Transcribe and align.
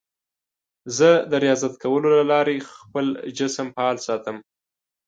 زه 0.97 1.09
د 1.29 1.31
ریاضت 1.43 1.73
کولو 1.83 2.09
له 2.17 2.23
لارې 2.31 2.57
خپل 2.73 3.05
جسم 3.37 3.67
فعال 3.75 3.97
ساتم. 4.07 4.37